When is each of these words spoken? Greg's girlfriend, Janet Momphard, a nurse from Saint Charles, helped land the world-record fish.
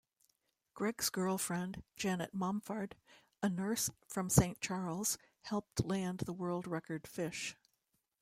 Greg's 0.73 1.11
girlfriend, 1.11 1.83
Janet 1.95 2.33
Momphard, 2.33 2.93
a 3.43 3.49
nurse 3.49 3.91
from 4.07 4.31
Saint 4.31 4.59
Charles, 4.59 5.19
helped 5.43 5.83
land 5.85 6.21
the 6.21 6.33
world-record 6.33 7.05
fish. 7.05 7.55